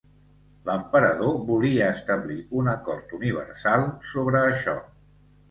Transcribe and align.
L'emperador 0.69 1.35
volia 1.49 1.89
establir 1.97 2.39
un 2.63 2.71
acord 2.73 3.15
universal 3.19 3.87
sobre 4.15 4.43
això. 4.51 4.77